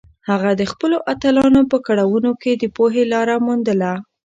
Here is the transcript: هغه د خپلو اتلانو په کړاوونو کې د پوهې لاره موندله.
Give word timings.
هغه 0.29 0.51
د 0.59 0.61
خپلو 0.71 0.97
اتلانو 1.13 1.61
په 1.71 1.77
کړاوونو 1.87 2.31
کې 2.41 2.51
د 2.55 2.63
پوهې 2.75 3.03
لاره 3.13 3.35
موندله. 3.45 3.93